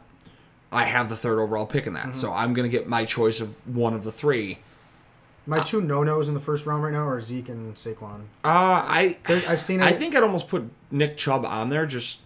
[0.72, 3.56] I have the third overall pick in that, so I'm gonna get my choice of
[3.68, 4.60] one of the three.
[5.46, 8.22] My two no nos in the first round right now are Zeke and Saquon.
[8.44, 11.86] Uh, I There- I've seen I think I'd almost put Nick Chubb on there.
[11.86, 12.22] Just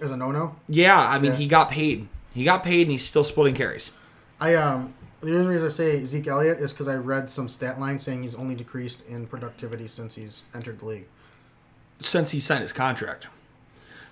[0.00, 1.38] As a no no, yeah, I mean Yeah.
[1.38, 2.08] he got paid.
[2.34, 3.90] He got paid, and he's still splitting carries.
[4.40, 4.94] I um.
[5.22, 8.22] The only reason I say Zeke Elliott is because I read some stat line saying
[8.22, 11.06] he's only decreased in productivity since he's entered the league.
[12.00, 13.28] since he signed his contract.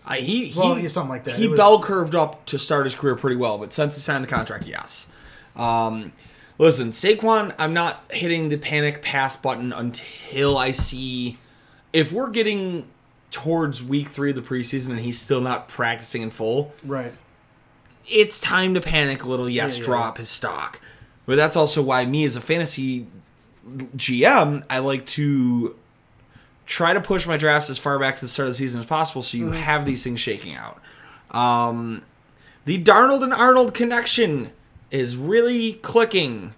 [0.07, 1.35] I, he Well, he something like that.
[1.35, 4.23] He was- bell curved up to start his career pretty well, but since he signed
[4.23, 5.09] the contract, yes.
[5.57, 6.13] Um,
[6.59, 11.39] listen, Saquon, I'm not hitting the panic pass button until I see
[11.93, 12.87] if we're getting
[13.33, 16.73] towards week three of the preseason and he's still not practicing in full.
[16.87, 17.13] Right.
[18.07, 19.49] It's time to panic a little.
[19.51, 19.87] Yes, Yeah, yeah.
[19.87, 20.79] drop his stock.
[21.31, 23.07] But that's also why me as a fantasy
[23.97, 25.77] GM, I like to
[26.67, 28.87] try to push my drafts as far back to the start of the season as
[28.87, 29.55] possible so you Mm-hmm.
[29.55, 30.81] have these things shaking out.
[31.31, 32.03] Um,
[32.65, 34.51] the Darnold and Arnold connection
[34.91, 36.53] is really clicking.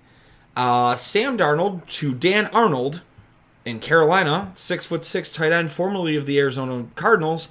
[0.56, 3.02] Uh, Sam Darnold to Dan Arnold
[3.66, 7.50] in Carolina, six foot six tight end, formerly of the Arizona Cardinals.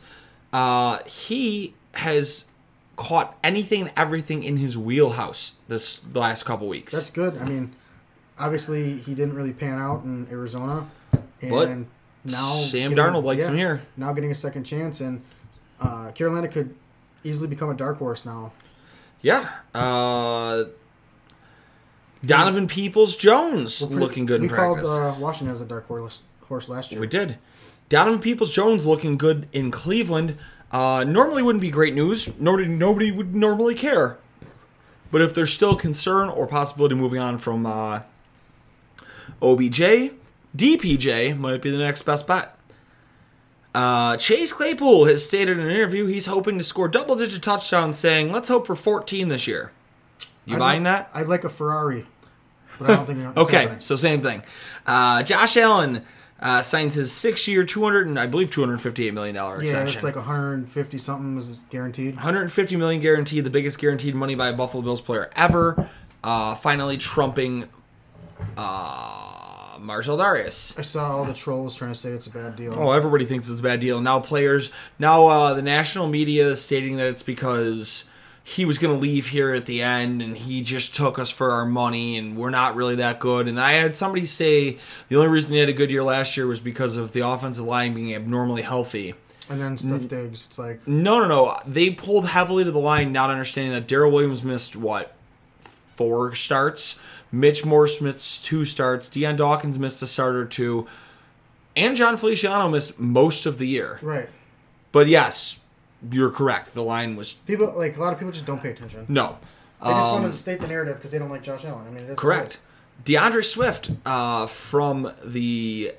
[0.52, 2.46] Uh, he has
[3.02, 6.94] caught anything and everything in his wheelhouse this the last couple weeks.
[6.94, 7.38] That's good.
[7.38, 7.74] I mean,
[8.38, 10.88] obviously he didn't really pan out in Arizona,
[11.42, 11.70] and But
[12.24, 13.82] now Sam getting- Darnold likes him here.
[13.98, 15.22] Now getting a second chance, and
[15.80, 16.76] uh, Carolina could
[17.24, 18.52] easily become a dark horse now.
[19.22, 19.50] Yeah.
[19.74, 20.66] Uh,
[22.26, 26.22] Donovan Peoples Jones Pretty- looking good in we called uh, Washington as a dark horse,
[26.48, 27.02] horse last year.
[27.02, 27.38] we did.
[27.90, 30.38] Donovan Peoples Jones looking good in Cleveland.
[30.72, 32.30] Uh, normally wouldn't be great news.
[32.40, 34.18] Nobody, nobody would normally care.
[35.12, 38.02] But if there's still concern or possibility moving on from uh,
[39.42, 40.12] OBJ,
[40.56, 42.58] DPJ might be the next best bet.
[43.74, 47.98] Uh, Chase Claypool has stated in an interview he's hoping to score double digit touchdowns,
[47.98, 49.72] saying, Let's hope for 14 this year.
[50.46, 51.12] You I'd buying like- that?
[51.14, 52.06] I'd like a Ferrari,
[52.80, 53.80] but I don't think Okay, happening.
[53.80, 54.44] so same thing.
[54.86, 56.04] Uh, Josh Allen
[56.42, 59.96] uh, signs his six year, 200 and I believe $258 million Yeah, extension.
[59.96, 62.16] it's like 150 something is guaranteed.
[62.16, 65.90] 150 million guaranteed, the biggest guaranteed money by a Buffalo Bills player ever.
[66.24, 67.68] Uh, finally trumping
[68.58, 70.78] uh, Marcell Dareus.
[70.78, 72.74] I saw all the trolls trying to say it's a bad deal.
[72.78, 74.02] Oh, everybody thinks it's a bad deal.
[74.02, 78.06] Now players, now uh, the national media is stating that it's because
[78.44, 81.52] he was going to leave here at the end and he just took us for
[81.52, 83.48] our money and we're not really that good.
[83.48, 84.78] And I had somebody say
[85.10, 87.66] the only reason they had a good year last year was because of the offensive
[87.66, 89.14] line being abnormally healthy.
[89.50, 90.48] And then stuff digs.
[90.50, 91.60] It's like No, no, no.
[91.68, 95.16] They pulled heavily to the line, not understanding that Daryl Williams missed what
[95.96, 96.98] four starts.
[97.32, 99.08] Mitch Morse missed two starts.
[99.10, 100.88] Dion Dawkins missed a start or two,
[101.76, 104.00] and Jon Feliciano missed most of the year.
[104.02, 104.30] right.
[104.92, 105.60] But yes,
[106.12, 106.74] you're correct.
[106.74, 109.06] The line was People like a lot of people just don't pay attention.
[109.10, 109.38] no.
[109.84, 111.86] They just Um, want to state the narrative because they don't like Josh Allen.
[111.88, 112.60] I mean, it is Correct.
[113.04, 115.92] D'Andre Swift uh, from the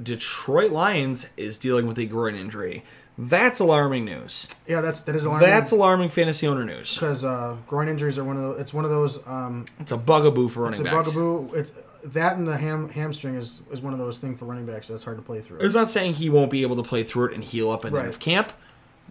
[0.00, 2.84] Detroit Lions is dealing with a groin injury.
[3.20, 4.46] That's alarming news.
[4.68, 5.48] Yeah, that's that is alarming.
[5.48, 6.94] That's alarming fantasy owner news.
[6.94, 8.60] because uh, groin injuries are one of those.
[8.60, 9.18] It's one of those.
[9.26, 11.14] Um, It's a bugaboo for running it's running a backs.
[11.16, 11.54] bugaboo.
[11.58, 11.72] It's
[12.14, 15.02] that and the ham hamstring is is one of those things for running backs that's
[15.02, 15.58] hard to play through.
[15.58, 17.90] It's not saying he won't be able to play through it and heal up at
[17.92, 18.52] the end of camp,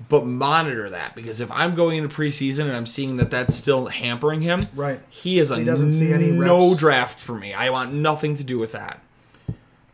[0.10, 3.88] but monitor that because if I'm going into preseason and I'm seeing that that's still
[3.88, 5.00] hampering him, Right.
[5.10, 7.54] He is a He doesn't see any no draft for me.
[7.54, 9.02] I want nothing to do with that.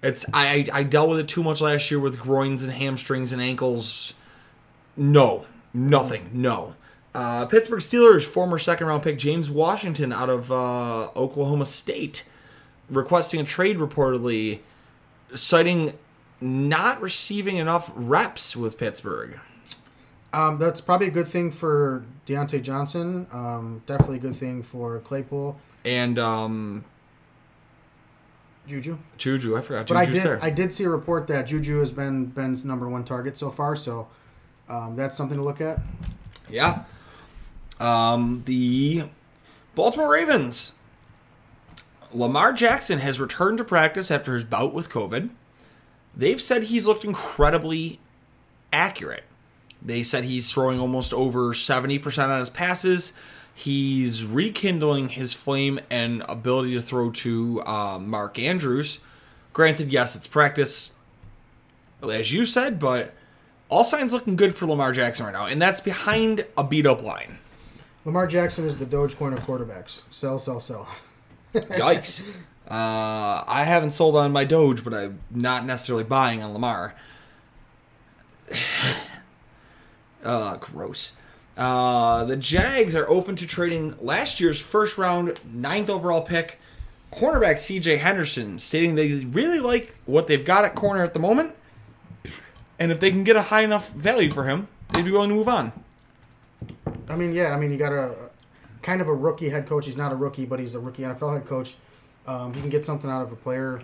[0.02, 3.42] It's I I dealt with it too much last year with groins and hamstrings and
[3.42, 4.14] ankles.
[4.98, 6.30] No, nothing.
[6.34, 6.76] No.
[7.16, 12.26] Uh, Pittsburgh Steelers former second round pick James Washington out of uh, Oklahoma State
[12.90, 14.60] requesting a trade reportedly,
[15.34, 15.94] citing
[16.42, 19.40] not receiving enough reps with Pittsburgh.
[20.34, 23.28] Um, that's probably a good thing for Diontae Johnson.
[23.32, 26.84] Um, definitely a good thing for Claypool, And um,
[28.68, 28.98] Juju.
[29.18, 30.40] Juju, I forgot But I did there.
[30.42, 33.76] I did see a report that Juju has been Ben's number one target so far.
[33.76, 34.08] So
[34.68, 35.80] um, that's something to look at.
[36.50, 36.84] Yeah.
[37.80, 39.06] Um, the
[39.76, 40.74] Baltimore Ravens.
[42.12, 45.30] Lamar Jackson has returned to practice after his bout with COVID.
[46.16, 48.00] They've said he's looked incredibly
[48.72, 49.24] accurate.
[49.86, 53.14] They said he's throwing almost over 70% on his passes.
[53.54, 59.00] He's rekindling his flame and ability to throw to uh, Mark Andrews.
[59.52, 60.94] Granted, yes, it's practice,
[62.02, 63.14] as you said, but
[63.70, 67.04] all signs looking good for Lamar Jackson right now, and that's behind a beat up
[67.04, 67.38] line.
[68.06, 70.02] Lamar Jackson is the Dogecoin of quarterbacks.
[70.12, 70.88] Sell, sell, sell.
[71.54, 72.28] Yikes.
[72.68, 76.96] uh, I haven't sold on my Doge, but I'm not necessarily buying on Lamar.
[80.24, 81.14] uh, gross.
[81.56, 86.60] Uh, the Jags are open to trading last year's first round, ninth overall pick,
[87.12, 91.56] cornerback CJ Henderson, stating they really like what they've got at corner at the moment.
[92.80, 95.36] And if they can get a high enough value for him, they'd be willing to
[95.36, 95.72] move on.
[97.08, 97.54] I mean, yeah.
[97.54, 98.16] I mean, you got a
[98.82, 99.86] kind of a rookie head coach.
[99.86, 101.76] He's not a rookie, but he's a rookie NFL head coach.
[102.26, 103.82] Um, he can get something out of a player.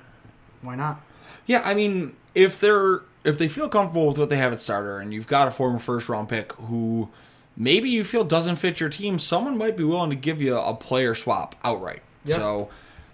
[0.62, 1.02] Why not?
[1.46, 5.00] Yeah, I mean, if they're if they feel comfortable with what they have at starter,
[5.00, 7.10] and you've got a former first round pick who
[7.58, 10.74] maybe you feel doesn't fit your team, someone might be willing to give you a
[10.74, 12.02] player swap outright.
[12.24, 12.36] Yeah.
[12.36, 12.70] So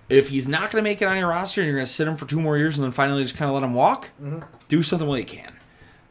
[0.09, 2.07] if he's not going to make it on your roster, and you're going to sit
[2.07, 4.09] him for two more years, and then finally just kind of let him walk,
[4.67, 5.53] do something while you can.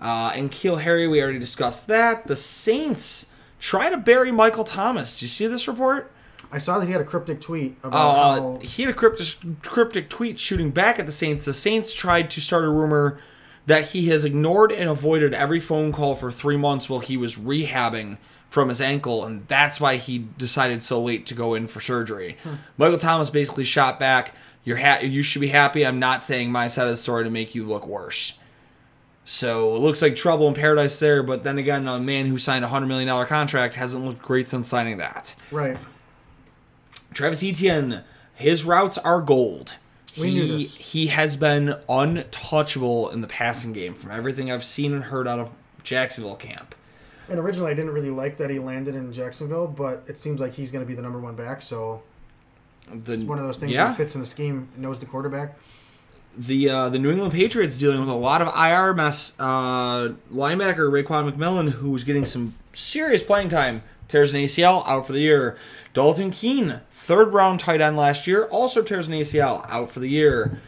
[0.00, 2.26] Uh, and Keel Harry, we already discussed that.
[2.26, 3.26] The Saints
[3.60, 5.18] try to bury Michael Thomas.
[5.18, 6.10] Do you see this report?
[6.52, 9.28] I saw that he had a cryptic tweet about Uh, how he had a cryptic,
[9.62, 11.46] cryptic tweet shooting back at the Saints.
[11.46, 13.18] The Saints tried to start a rumor
[13.66, 17.36] that he has ignored and avoided every phone call for three months while he was
[17.36, 18.18] rehabbing
[18.50, 22.36] from his ankle, and that's why he decided so late to go in for surgery.
[22.44, 22.54] Hmm.
[22.78, 24.34] Michael Thomas basically shot back.
[24.64, 25.84] You're ha- you should be happy.
[25.84, 28.38] I'm not saying my side of the story to make you look worse.
[29.24, 32.64] So it looks like trouble in paradise there, but then again, a man who signed
[32.64, 35.34] a hundred million dollar contract hasn't looked great since signing that.
[35.50, 35.76] right.
[37.12, 38.02] Travis Etienne,
[38.34, 39.76] his routes are gold.
[40.18, 40.74] We he, knew this.
[40.74, 45.38] he has been untouchable in the passing game from everything I've seen and heard out
[45.38, 45.50] of
[45.82, 46.74] Jacksonville camp.
[47.28, 50.52] And originally, I didn't really like that he landed in Jacksonville, but it seems like
[50.54, 51.62] he's going to be the number one back.
[51.62, 52.02] So
[52.92, 54.68] The, it's one of those things Yeah, that fits in the scheme.
[54.76, 55.56] Knows the quarterback.
[56.36, 59.32] the uh, the New England Patriots dealing with a lot of IR mess.
[59.38, 65.06] Uh, linebacker Raekwon McMillan, who was getting some serious playing time, tears an ACL out
[65.06, 65.56] for the year.
[65.92, 70.08] Dalton Keene, third round tight end last year, also tears an ACL out for the
[70.08, 70.58] year.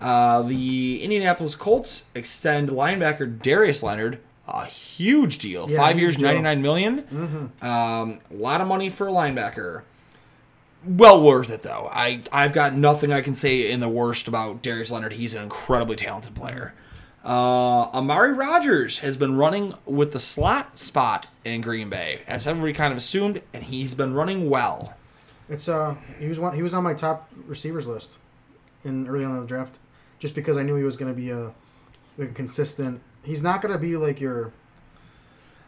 [0.00, 6.26] Uh, the Indianapolis Colts extend linebacker Darius Leonard a huge deal, Yeah, five years, deal.
[6.28, 7.50] ninety nine million.
[7.62, 9.82] Um, a lot of money for a linebacker.
[10.84, 11.88] Well worth it though.
[11.92, 15.14] I I've got nothing I can say in the worst about Darius Leonard.
[15.14, 16.74] He's an incredibly talented player.
[17.26, 22.72] Uh, Amari Rodgers has been running with the slot spot in Green Bay, as everybody
[22.72, 24.94] kind of assumed, and he's been running well.
[25.48, 28.18] It's uh he was one he was on my top receivers list
[28.84, 29.78] in early on in the draft,
[30.20, 31.52] just because I knew he was going to be a
[32.16, 33.02] like a consistent.
[33.24, 34.52] He's not going to be like your.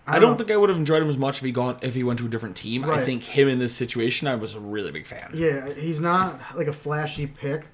[0.06, 2.04] I don't think I would have enjoyed him as much if he gone if he
[2.04, 2.84] went to a different team.
[2.84, 5.30] I think him in this situation, I was a really big fan.
[5.34, 7.66] Yeah, he's not like a flashy pick,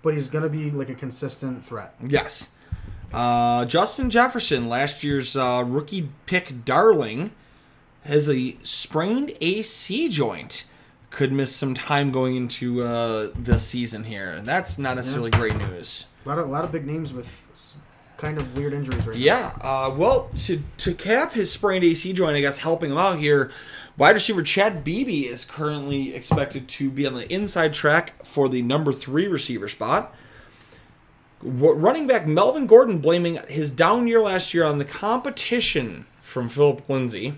[0.00, 1.94] but he's going to be like a consistent threat.
[2.00, 2.50] Yes.
[3.12, 7.32] Uh, Justin Jefferson, last year's uh, rookie pick darling,
[8.04, 10.64] has a sprained AC joint.
[11.10, 14.40] Could miss some time going into uh, the season here.
[14.40, 16.06] That's not necessarily great news.
[16.24, 17.42] A lot of a lot of big names with
[18.22, 19.52] kind of weird injuries right Yeah.
[19.60, 23.50] Uh, well, to to cap his sprained AC joint, I guess helping him out here,
[23.98, 28.62] wide receiver Chad Beebe is currently expected to be on the inside track for the
[28.62, 30.14] number three receiver spot.
[31.42, 36.88] Running back Melvin Gordon blaming his down year last year on the competition from Phillip
[36.88, 37.34] Lindsay.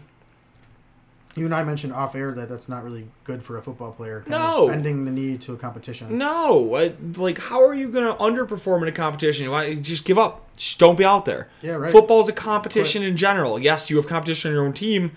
[1.37, 4.25] You and I mentioned off air that that's not really good for a football player.
[4.29, 4.69] No.
[4.69, 6.17] ending the need to a competition.
[6.17, 9.51] No, like how are you going to underperform in a competition?
[9.51, 10.43] Why just give up?
[10.57, 11.49] Just don't be out there.
[11.61, 11.91] Yeah, right.
[11.91, 13.59] Football is a competition in general.
[13.59, 15.17] Yes, you have competition on your own team,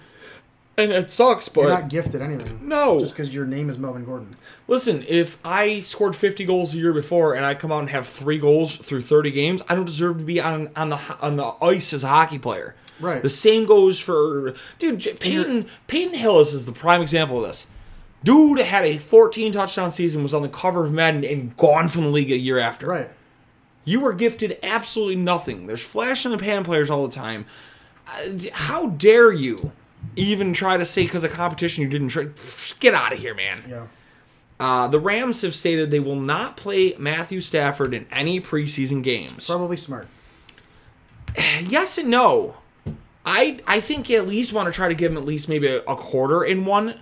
[0.77, 1.49] and it sucks.
[1.49, 2.59] But You're not gifted anything.
[2.67, 2.99] No.
[2.99, 4.35] just because your name is Melvin Gordon.
[4.67, 8.07] Listen, if I scored 50 goals the year before and I come out and have
[8.07, 11.55] three goals through 30 games, I don't deserve to be on on the on the
[11.61, 12.75] ice as a hockey player.
[12.99, 13.21] Right.
[13.21, 14.99] The same goes for dude.
[14.99, 17.67] J- Peyton Peyton Hillis is the prime example of this.
[18.23, 22.01] Dude had a 14 touchdown season, was on the cover of Madden, and gone from
[22.03, 22.87] the league a year after.
[22.87, 23.09] Right.
[23.85, 25.67] You were gifted absolutely nothing.
[25.67, 27.45] There's flash in the pan players all the time.
[28.07, 29.71] Uh, How dare you
[30.15, 32.27] even try to say because of competition you didn't try?
[32.79, 33.63] Get out of here, man.
[33.69, 33.87] Yeah.
[34.59, 39.47] Uh, the Rams have stated they will not play Matthew Stafford in any preseason games.
[39.47, 40.07] Probably smart.
[41.67, 42.57] Yes and no.
[43.25, 45.67] I I think you at least want to try to give him at least maybe
[45.67, 46.99] a, a quarter in one.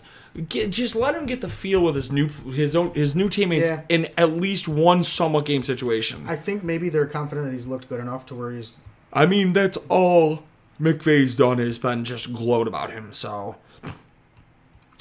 [0.49, 3.69] Get, just let him get the feel with his new his own his new teammates
[3.69, 3.81] Yeah.
[3.87, 6.25] in at least one somewhat game situation.
[6.27, 8.81] I think maybe they're confident that he's looked good enough to where he's.
[9.13, 10.43] I mean, that's all
[10.79, 13.13] McVay's done has been just gloat about him.
[13.13, 13.55] So,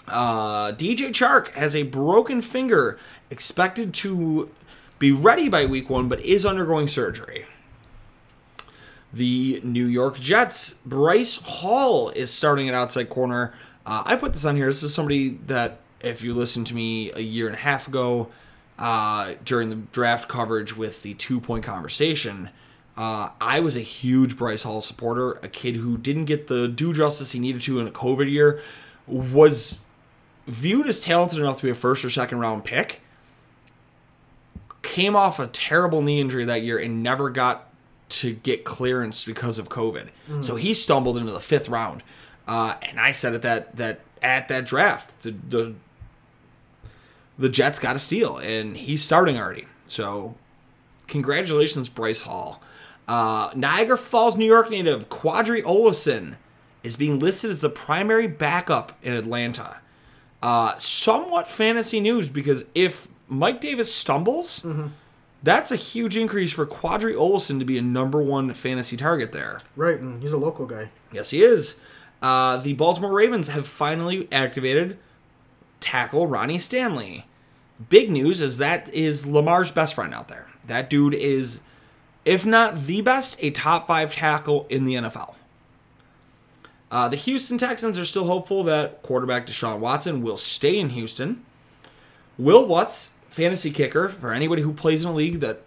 [0.06, 2.98] uh, DJ Chark has a broken finger,
[3.30, 4.50] expected to
[4.98, 7.46] be ready by week one, but is undergoing surgery.
[9.12, 13.54] The New York Jets, Bryce Hall is starting at outside corner.
[13.86, 14.66] Uh, I put this on here.
[14.66, 18.28] This is somebody that, if you listened to me a year and a half ago
[18.78, 22.50] uh, during the draft coverage with the two point conversation,
[22.96, 25.32] uh, I was a huge Bryce Hall supporter.
[25.42, 28.60] A kid who didn't get the due justice he needed to in a COVID year
[29.06, 29.80] was
[30.46, 33.00] viewed as talented enough to be a first or second round pick.
[34.82, 37.68] Came off a terrible knee injury that year and never got
[38.10, 40.08] to get clearance because of COVID.
[40.42, 42.02] So he stumbled into the fifth round.
[42.46, 45.74] Uh, and I said at that that at that draft, the the,
[47.38, 49.66] the Jets got a steal, and he's starting already.
[49.86, 50.36] So
[51.08, 52.60] congratulations, Bryce Hall.
[53.06, 56.36] Uh, Niagara Falls, New York native Qadree Ollison
[56.82, 59.78] is being listed as the primary backup in Atlanta.
[60.42, 64.64] Uh, somewhat fantasy news because if Mike Davis stumbles,
[65.42, 69.60] that's a huge increase for Qadree Ollison to be a number one fantasy target there.
[69.76, 70.90] Right, and he's a local guy.
[71.12, 71.78] Yes, he is.
[72.22, 74.98] Uh, the Baltimore Ravens have finally activated
[75.80, 77.26] tackle Ronnie Stanley.
[77.88, 80.46] Big news is that is Lamar's best friend out there.
[80.66, 81.60] That dude is,
[82.24, 85.34] if not the best, a top five tackle in the NFL.
[86.90, 91.44] Uh, the Houston Texans are still hopeful that quarterback Deshaun Watson will stay in Houston.
[92.38, 95.62] Will Watts, fantasy kicker, for anybody who plays in a league that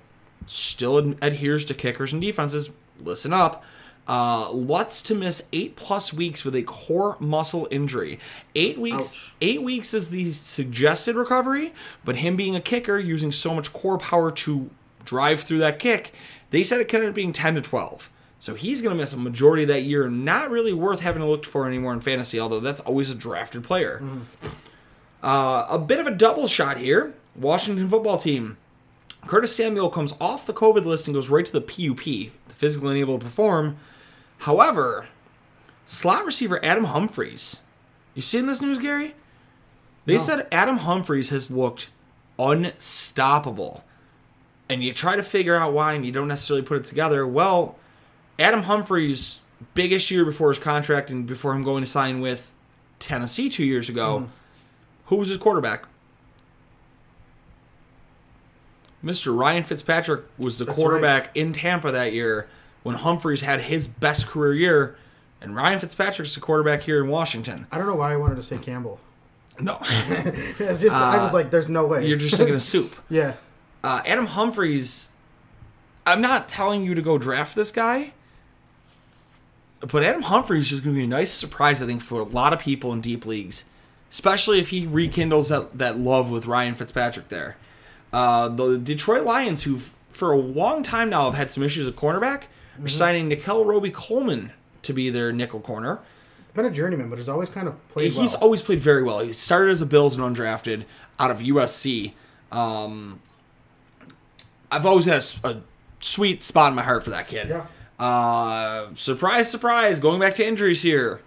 [0.45, 3.63] still ad- adheres to kickers and defenses, listen up.
[4.07, 8.19] Uh, Lutz to miss eight plus weeks with a core muscle injury.
[8.55, 8.95] Eight weeks.
[8.97, 9.33] Ouch.
[9.41, 11.73] Eight weeks is the suggested recovery,
[12.05, 14.69] but him being a kicker, using so much core power to
[15.03, 16.13] drive through that kick,
[16.51, 18.09] they said it could end up being ten to twelve.
[18.39, 20.07] So he's going to miss a majority of that year.
[20.09, 23.63] Not really worth having to look for anymore in fantasy, although that's always a drafted
[23.63, 24.01] player.
[25.23, 27.13] Uh, a bit of a double shot here.
[27.35, 28.57] Washington football team.
[29.25, 32.91] Curtis Samuel comes off the COVID list and goes right to the PUP, the physically
[32.91, 33.77] unable to perform.
[34.39, 35.07] However,
[35.85, 37.61] slot receiver Adam Humphries.
[38.13, 39.15] You seen this news, Gary?
[40.05, 40.19] They No.
[40.23, 41.89] said Adam Humphries has looked
[42.39, 43.83] unstoppable.
[44.69, 47.25] And you try to figure out why, and you don't necessarily put it together.
[47.25, 47.75] Well,
[48.37, 49.39] Adam Humphries'
[49.73, 52.55] biggest year before his contract and before him going to sign with
[52.99, 54.31] Tennessee two years ago, Mm-hmm.
[55.05, 55.85] who was his quarterback?
[59.03, 59.37] Mr.
[59.37, 62.47] Ryan Fitzpatrick was the That's quarterback in Tampa that year
[62.83, 64.97] when Humphries had his best career year,
[65.39, 67.67] and Ryan Fitzpatrick's the quarterback here in Washington.
[67.71, 68.99] I don't know why I wanted to say Campbell.
[69.59, 71.99] No, It's just I was like, there's no way.
[71.99, 72.95] Uh, you're just thinking of soup.
[73.09, 73.33] yeah.
[73.83, 75.09] Uh, Adam Humphries,
[76.05, 78.11] I'm not telling you to go draft this guy,
[79.79, 82.53] but Adam Humphries is going to be a nice surprise, I think, for a lot
[82.53, 83.65] of people in deep leagues,
[84.11, 87.57] especially if he rekindles that, that love with Ryan Fitzpatrick there.
[88.11, 89.79] Uh, the Detroit Lions, who
[90.11, 92.43] for a long time now have had some issues at cornerback,
[92.83, 94.51] are signing Nickell Robey-Coleman
[94.83, 95.99] to be their nickel corner.
[96.53, 98.43] Been a journeyman, but has always kind of played He's well.
[98.43, 99.19] always played very well.
[99.19, 100.85] He started as a Bills and undrafted
[101.19, 102.13] out of USC.
[102.51, 103.19] Um,
[104.71, 105.61] I've always had a
[105.99, 107.47] sweet spot in my heart for that kid.
[107.49, 107.65] Yeah.
[107.99, 109.99] Uh, surprise, surprise.
[109.99, 111.21] Going back to injuries here.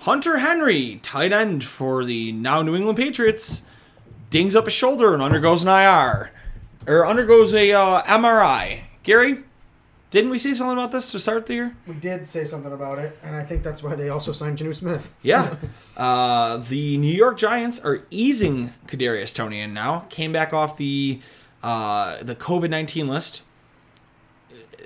[0.00, 3.62] Hunter Henry, tight end for the now New England Patriots,
[4.30, 6.32] dings up his shoulder and undergoes an IR
[6.88, 8.80] or undergoes a uh, MRI.
[9.04, 9.44] Gary,
[10.10, 11.76] didn't we say something about this to start the year?
[11.86, 14.74] We did say something about it, and I think that's why they also signed Jonnu
[14.74, 15.14] Smith.
[15.22, 15.54] Yeah.
[15.96, 20.00] uh, the New York Giants are easing Kadarius Toney in now.
[20.10, 21.20] Came back off the
[21.62, 23.42] uh, the COVID nineteen list.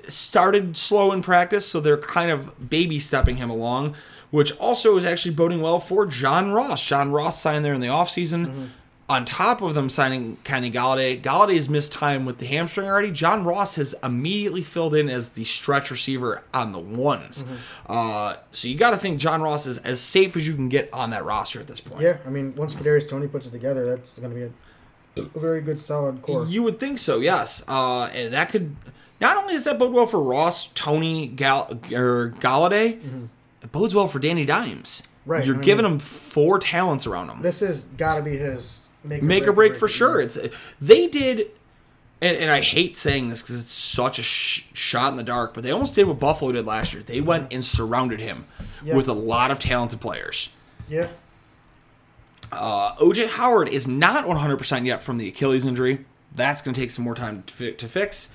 [0.07, 3.93] Started slow in practice, so they're kind of baby stepping him along,
[4.31, 6.81] which also is actually boding well for John Ross.
[6.81, 8.69] John Ross signed there in the offseason.
[9.09, 13.09] On top of them signing Kenny Golladay, Golladay's missed time with the hamstring already.
[13.11, 17.45] John Ross has immediately filled in as the stretch receiver on the ones.
[17.85, 20.89] Uh, so you got to think John Ross is as safe as you can get
[20.93, 22.01] on that roster at this point.
[22.01, 24.49] Yeah, I mean, once Kadarius Toney puts it together, that's going to be a,
[25.19, 26.45] a very good, solid core.
[26.45, 27.63] You would think so, yes.
[27.67, 28.75] Uh, and that could
[29.19, 32.99] not only does that bode well for Ross, Toney, Gal or Golladay,
[33.63, 35.03] it bodes well for Danny Dimes.
[35.25, 37.41] Right, You're I mean- giving him four talents around him.
[37.41, 40.21] This has got to be his make, Make or break for sure.
[40.21, 40.37] It's
[40.79, 41.47] they did,
[42.21, 45.53] and, and I hate saying this because it's such a sh- shot in the dark,
[45.53, 47.03] but they almost did what Buffalo did last year.
[47.03, 48.45] They went and surrounded him
[48.83, 48.95] Yeah.
[48.95, 50.49] with a lot of talented players.
[50.87, 51.07] Yeah,
[52.51, 56.05] Uh, OJ Howard is not 100% yet from the Achilles injury.
[56.35, 58.31] That's going to take some more time to, fi- to fix.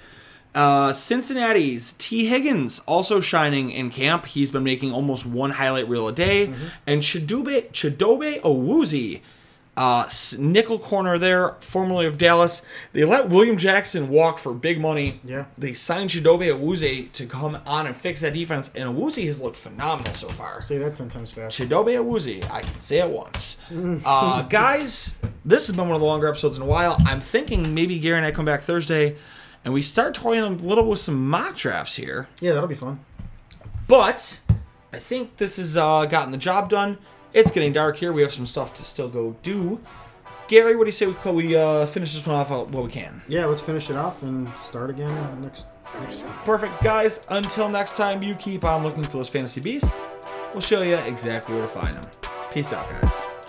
[0.54, 4.26] Uh, Cincinnati's Tee Higgins also shining in camp.
[4.26, 6.48] He's been making almost one highlight reel a day.
[6.48, 6.66] Mm-hmm.
[6.86, 9.22] And Chidobe, Chidobe Awuzie,
[9.76, 10.06] uh,
[10.38, 12.60] nickel corner there, formerly of Dallas.
[12.92, 15.20] They let William Jackson walk for big money.
[15.24, 15.46] Yeah.
[15.56, 18.70] They signed Chidobe Awuzie to come on and fix that defense.
[18.74, 20.60] And Awuzie has looked phenomenal so far.
[20.60, 21.58] say that ten times fast.
[21.58, 22.44] Chidobe Awuzie.
[22.50, 23.60] I can say it once.
[24.04, 26.96] Uh, guys, this has been one of the longer episodes in a while.
[27.06, 29.16] I'm thinking maybe Gary and I come back Thursday
[29.64, 32.28] and we start toying a little with some mock drafts here.
[32.40, 33.00] Yeah, that'll be fun.
[33.88, 34.40] But
[34.92, 36.98] I think this has uh, gotten the job done.
[37.32, 38.12] It's getting dark here.
[38.12, 39.80] We have some stuff to still go do.
[40.48, 42.90] Gary, what do you say we, call, we uh, finish this one off what we
[42.90, 43.22] can?
[43.28, 45.66] Yeah, let's finish it off and start again next
[46.00, 46.44] next time.
[46.44, 47.26] Perfect, guys.
[47.30, 50.06] Until next time, you keep on looking for those fantasy beasts.
[50.52, 52.10] We'll show you exactly where to find them.
[52.52, 53.41] Peace out, guys.